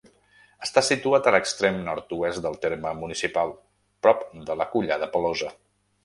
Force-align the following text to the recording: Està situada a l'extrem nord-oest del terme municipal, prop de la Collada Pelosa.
Està 0.67 0.81
situada 0.85 1.27
a 1.31 1.33
l'extrem 1.35 1.75
nord-oest 1.89 2.41
del 2.45 2.57
terme 2.63 2.93
municipal, 3.01 3.53
prop 4.07 4.23
de 4.49 4.57
la 4.63 4.67
Collada 4.73 5.11
Pelosa. 5.17 5.51